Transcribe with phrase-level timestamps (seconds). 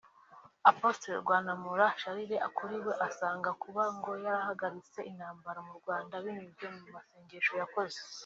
[0.69, 7.53] Apotre Rwandamura Charles kuri we asanga kuba ngo yarahagaritse intambara mu Rwanda binyuze mu masengesho
[7.61, 7.99] yakoze